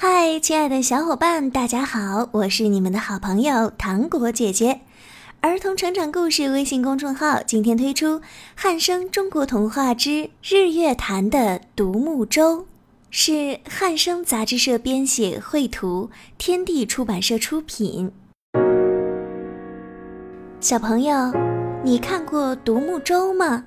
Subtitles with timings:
[0.00, 4.82] 嗨，亲爱的小伙伴，大家好，我是你们的好朋友糖果姐姐。
[5.40, 8.20] 儿童成长故事微信公众号今天推出
[8.54, 12.60] 《汉声中国童话之日月潭的独木舟》，
[13.10, 18.12] 是汉声杂志社编写，绘图，天地出版社出品。
[20.60, 21.32] 小朋友，
[21.82, 23.64] 你看过独木舟吗？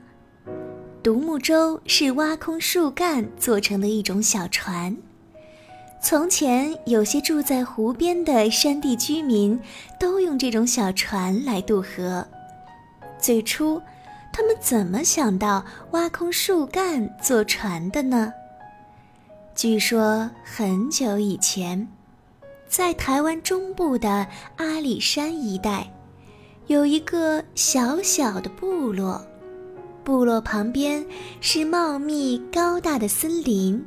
[1.04, 4.96] 独木舟是挖空树干做成的一种小船。
[6.04, 9.58] 从前，有些住在湖边的山地居民
[10.00, 12.28] 都用这种小船来渡河。
[13.20, 13.80] 最初，
[14.34, 18.34] 他们怎么想到挖空树干做船的呢？
[19.54, 21.88] 据说很久以前，
[22.68, 24.26] 在台湾中部的
[24.58, 25.88] 阿里山一带，
[26.66, 29.24] 有一个小小的部落，
[30.04, 31.06] 部落旁边
[31.42, 33.86] 是茂密高大的森林。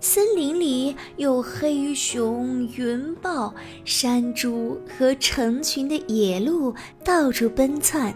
[0.00, 3.52] 森林里有黑熊、云豹、
[3.84, 6.72] 山猪和成群的野鹿
[7.04, 8.14] 到处奔窜。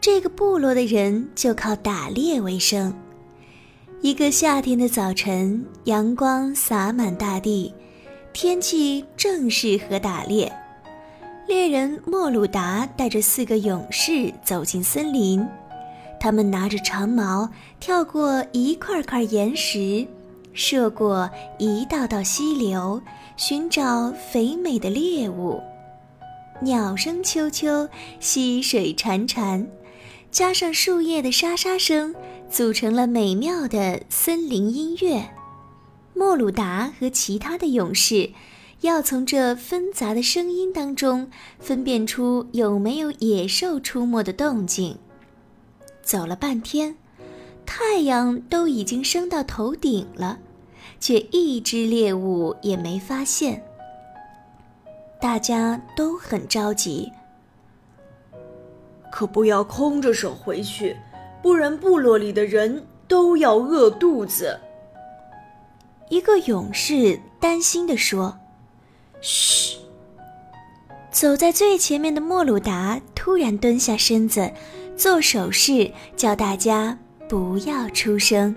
[0.00, 2.94] 这个部落的人就靠打猎为生。
[4.02, 7.74] 一个夏天的早晨，阳光洒满大地，
[8.32, 10.52] 天气正适合打猎。
[11.48, 15.44] 猎人莫鲁达带着四个勇士走进森林，
[16.20, 17.48] 他们拿着长矛，
[17.80, 20.06] 跳过一块块岩石。
[20.54, 23.02] 涉过一道道溪流，
[23.36, 25.60] 寻找肥美的猎物。
[26.62, 27.88] 鸟声啾啾，
[28.20, 29.66] 溪水潺潺，
[30.30, 32.14] 加上树叶的沙沙声，
[32.48, 35.28] 组成了美妙的森林音乐。
[36.14, 38.30] 莫鲁达和其他的勇士
[38.82, 44.96] 要从这纷杂的声音当中分辨出有没有野兽出没的动静。
[46.02, 46.94] 走了半天。
[47.76, 50.38] 太阳都已经升到头顶了，
[51.00, 53.64] 却一只猎物也没发现。
[55.20, 57.10] 大家都很着急，
[59.10, 60.96] 可不要空着手回去，
[61.42, 64.56] 不然部落里的人都要饿肚子。
[66.10, 68.38] 一个勇士担心地说
[69.20, 69.78] ：“嘘。”
[71.10, 74.52] 走在最前面的莫鲁达突然蹲下身子，
[74.96, 76.96] 做手势，叫大家。
[77.34, 78.54] 不要出声，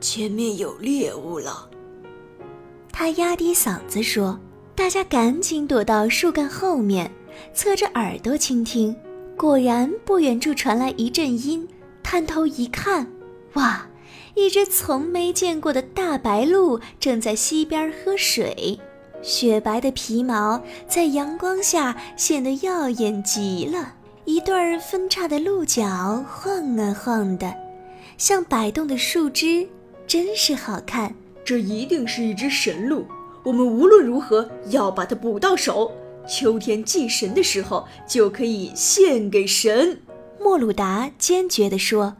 [0.00, 1.68] 前面有猎物了。
[2.90, 4.40] 他压低嗓子说
[4.74, 7.12] ：“大家赶紧躲到树干后面，
[7.52, 8.96] 侧着耳朵倾听。”
[9.36, 11.68] 果然，不远处传来一阵音。
[12.02, 13.06] 探头一看，
[13.52, 13.86] 哇，
[14.34, 18.80] 一只从没见过的大白鹭正在溪边喝水，
[19.20, 23.96] 雪白的皮毛在阳光下显得耀眼极了。
[24.28, 27.50] 一对儿分叉的鹿角晃啊晃的，
[28.18, 29.66] 像摆动的树枝，
[30.06, 31.14] 真是好看。
[31.46, 33.06] 这一定是一只神鹿，
[33.42, 35.90] 我们无论如何要把它捕到手。
[36.28, 39.98] 秋天祭神的时候，就可以献给神。
[40.38, 42.14] 莫鲁达坚决地说。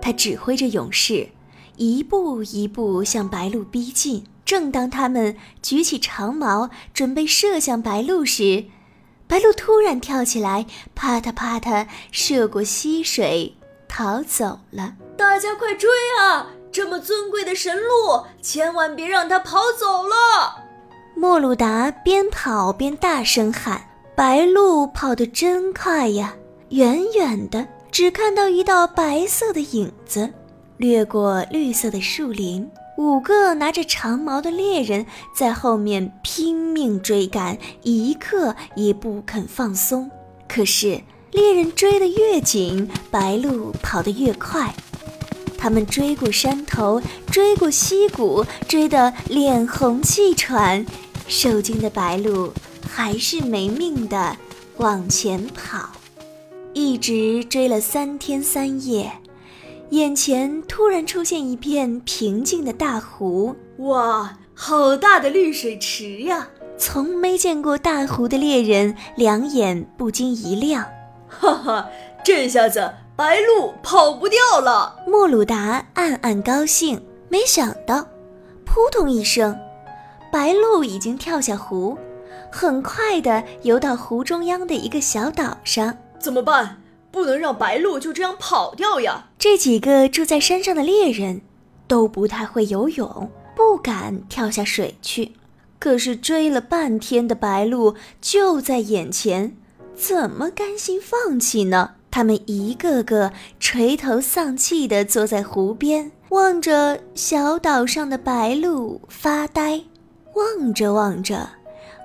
[0.00, 1.28] 他指挥着勇士，
[1.76, 4.24] 一步一步向白鹿逼近。
[4.46, 8.64] 正当他们举起长矛准备射向白鹿时，
[9.28, 10.64] 白鹿突然跳起来，
[10.94, 13.56] 啪嗒啪嗒射过溪水，
[13.88, 14.94] 逃走了。
[15.16, 16.46] 大家快追啊！
[16.70, 20.64] 这么尊贵的神鹿，千万别让它跑走了！
[21.14, 23.82] 莫鲁达边跑边大声喊
[24.14, 26.34] ：“白鹿跑得真快呀！
[26.68, 30.30] 远远的，只看到一道白色的影子，
[30.76, 40.10] 掠过绿色的树林。”五个拿着长矛的猎人在后面拼命追赶，一刻也不肯放松。
[40.48, 44.74] 可是猎人追得越紧，白鹿跑得越快。
[45.58, 50.86] 他们追过山头，追过溪谷，追得脸红气喘，
[51.28, 52.52] 受惊的白鹿
[52.88, 54.36] 还是没命的
[54.78, 55.90] 往前跑，
[56.72, 59.12] 一直追了三天三夜。
[59.90, 66.48] 眼前突然出现一片平静的大湖，哇，好大的绿水池呀！
[66.76, 70.84] 从没见过大湖的猎人两眼不禁一亮，
[71.28, 71.88] 哈哈，
[72.24, 74.96] 这下子白鹭跑不掉了。
[75.06, 78.08] 莫鲁达暗暗高兴，没想到，
[78.64, 79.56] 扑通一声，
[80.32, 81.96] 白鹭已经跳下湖，
[82.50, 85.96] 很快的游到湖中央的一个小岛上。
[86.18, 86.82] 怎么办？
[87.16, 89.28] 不能让白鹭就这样跑掉呀！
[89.38, 91.40] 这几个住在山上的猎人
[91.88, 95.32] 都不太会游泳，不敢跳下水去。
[95.78, 99.56] 可是追了半天的白鹭就在眼前，
[99.94, 101.92] 怎么甘心放弃呢？
[102.10, 109.84] 他们一个个垂头丧气地坐在湖边，望着小岛上的白鹭发呆。
[110.34, 111.48] 望着望着，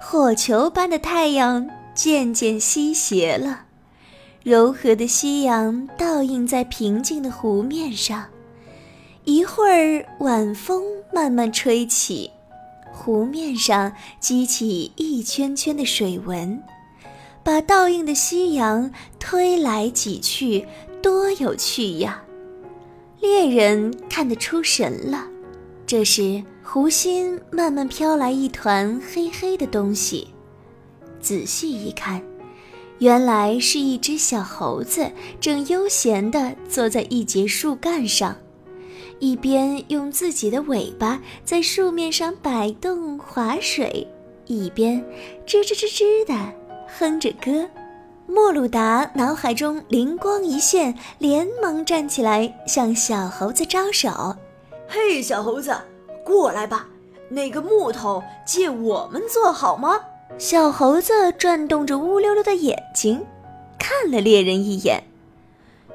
[0.01, 3.65] 火球般的太阳渐渐西斜了，
[4.43, 8.25] 柔和的夕阳倒映在平静的湖面上。
[9.23, 10.83] 一会儿，晚风
[11.13, 12.31] 慢慢吹起，
[12.91, 16.59] 湖面上激起一圈圈的水纹，
[17.43, 20.65] 把倒映的夕阳推来挤去，
[21.03, 22.23] 多有趣呀！
[23.19, 25.27] 猎人看得出神了。
[25.85, 30.29] 这时，湖心慢慢飘来一团黑黑的东西，
[31.19, 32.19] 仔细一看，
[33.01, 35.09] 原来是一只小猴子，
[35.39, 38.35] 正悠闲地坐在一节树干上。
[39.17, 44.07] 一边用自己的尾巴在树面上摆动划水，
[44.45, 45.03] 一边
[45.47, 46.53] 吱吱吱吱地
[46.95, 47.67] 哼着歌。
[48.27, 54.11] 莫鲁达脑海中灵光一现，连忙站起来向小猴子招手
[54.87, 55.75] ：“嘿，小猴子，
[56.23, 56.87] 过来吧！
[57.29, 59.99] 那个木头借我们做好吗？”
[60.37, 63.25] 小猴子转动着乌溜溜的眼睛，
[63.77, 65.03] 看了猎人一眼。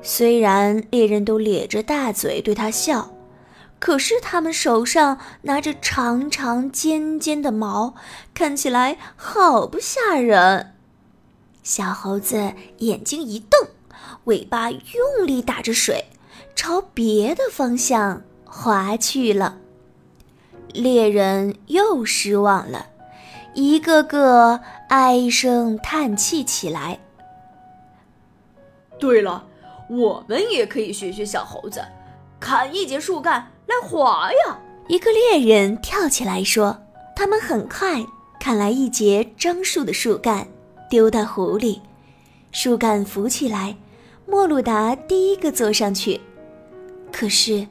[0.02, 3.12] 虽然猎人都咧着大嘴对他笑。
[3.78, 7.94] 可是他们手上拿着长长尖尖的毛，
[8.32, 10.72] 看起来好不吓人。
[11.62, 13.68] 小猴子眼睛一瞪，
[14.24, 16.06] 尾巴用力打着水，
[16.54, 19.58] 朝别的方向划去了。
[20.72, 22.86] 猎人又失望了，
[23.56, 27.00] 一个个唉声叹气起来。
[28.98, 29.44] 对了，
[29.88, 31.82] 我们也可以学学小猴子，
[32.38, 33.50] 砍一截树干。
[33.66, 34.58] 来划呀！
[34.86, 36.78] 一个猎人跳起来说
[37.16, 38.04] ：“他们很快
[38.38, 40.46] 砍来一截樟树的树干，
[40.88, 41.82] 丢到湖里。
[42.52, 43.76] 树干浮起来，
[44.24, 46.20] 莫鲁达第一个坐上去。
[47.10, 47.66] 可是，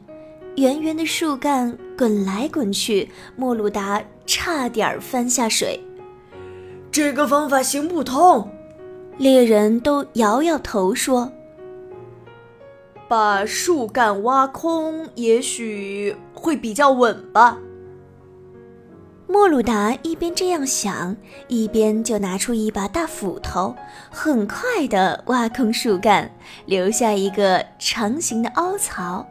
[0.57, 5.80] 圆圆的树干滚来滚去，莫鲁达差点翻下水。
[6.92, 8.50] 这个方法行不通。
[9.18, 11.31] 猎人都摇摇头说。”
[13.07, 17.59] 把树干挖空，也许会比较稳吧。
[19.27, 21.15] 莫鲁达一边这样想，
[21.47, 23.75] 一边就拿出一把大斧头，
[24.09, 26.31] 很快地挖空树干，
[26.65, 29.25] 留下一个长形的凹槽，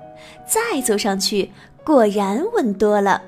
[0.46, 1.50] 再坐上去，
[1.84, 3.22] 果然稳多了。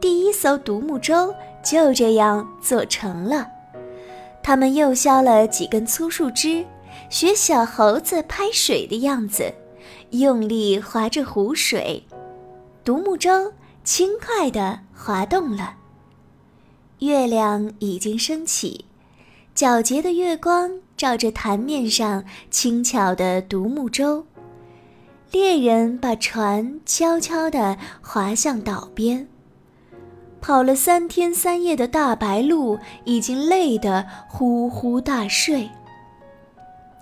[0.00, 3.46] 第一艘独木舟就这样做成了。
[4.42, 6.64] 他们又削了几根粗树枝，
[7.08, 9.52] 学小猴子拍水的样子。
[10.10, 12.04] 用力划着湖水，
[12.84, 13.52] 独木舟
[13.82, 15.74] 轻快地滑动了。
[17.00, 18.84] 月亮已经升起，
[19.54, 24.24] 皎洁的月光照着潭面上轻巧的独木舟。
[25.36, 29.28] 猎人把船悄悄地划向岛边。
[30.40, 35.68] 跑了三天三夜的大白鹿已经累得呼呼大睡。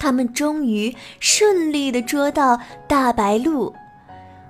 [0.01, 2.59] 他们终于顺利地捉到
[2.89, 3.73] 大白鹿，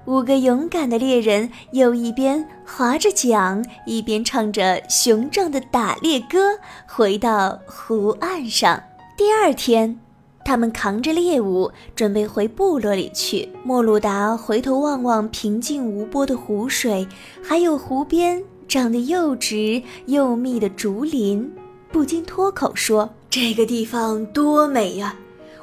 [0.06, 8.82] 五个勇敢的猎人又一边划着桨，一边唱着雄壮的打猎歌，回到湖岸上。
[9.14, 10.00] 第二天，
[10.44, 13.48] 他们扛着猎物准备回部落里去。
[13.64, 17.08] 莫鲁达回头望望平静无波的湖水，
[17.42, 21.50] 还有湖边长得又直又密的竹林，
[21.90, 25.16] 不禁脱口说：“这个地方多美呀！”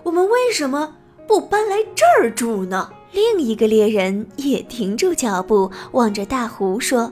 [0.04, 0.96] 我们为什么
[1.28, 2.90] 不搬来这儿住呢？
[3.12, 7.12] 另一个猎人也停住脚步，望着大湖说：“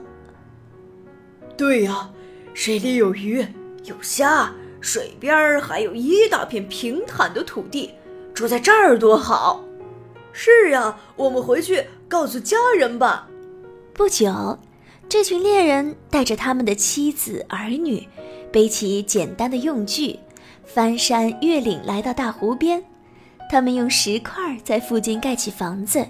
[1.56, 2.10] 对呀，
[2.54, 3.46] 水里有鱼
[3.84, 7.90] 有虾，水边还有一大片平坦的土地，
[8.32, 9.62] 住在这儿多好。”
[10.32, 13.28] 是呀，我们回去告诉家人吧。
[13.92, 14.58] 不久，
[15.08, 18.08] 这群猎人带着他们的妻子儿女，
[18.52, 20.18] 背起简单的用具。
[20.64, 22.82] 翻山越岭来到大湖边，
[23.50, 26.06] 他们用石块在附近盖起房子，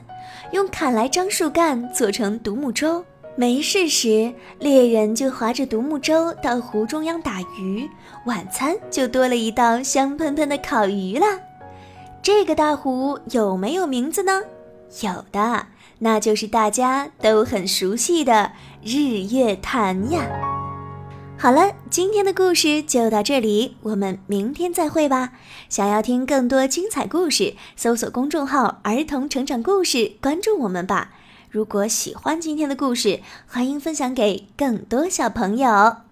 [0.52, 3.02] 用砍来樟树干做成独木舟。
[3.40, 7.88] 没事时，猎人就划着独木舟到湖中央打鱼，
[8.26, 11.25] 晚餐就多了一道香喷喷的烤鱼了。
[12.20, 14.42] 这个大湖有没有名字呢？
[15.00, 15.68] 有的，
[16.00, 18.52] 那就是大家都很熟悉的
[18.85, 20.20] 日月潭呀。
[21.38, 25.32] 好了，今天的故事就到这里，我们明天再会吧。
[25.70, 31.12] 想要听更多精彩故事，搜索公众号“儿童成长故事”，关注我们吧。
[31.50, 36.09] 如果喜欢今天的故事，欢迎分享给更多小朋友。